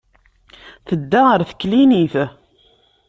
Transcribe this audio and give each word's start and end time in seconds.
Tedda 0.87 1.19
ɣer 1.29 1.41
teklinit. 1.49 2.15